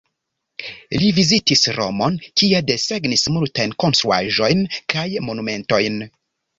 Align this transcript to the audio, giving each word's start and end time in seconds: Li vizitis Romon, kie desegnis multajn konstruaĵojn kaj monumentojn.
Li 1.01 1.11
vizitis 1.17 1.61
Romon, 1.75 2.17
kie 2.43 2.63
desegnis 2.73 3.29
multajn 3.37 3.79
konstruaĵojn 3.87 4.69
kaj 4.95 5.09
monumentojn. 5.31 6.07